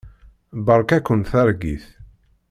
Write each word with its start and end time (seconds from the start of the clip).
Beṛka-ken 0.65 1.21
targit. 1.29 1.85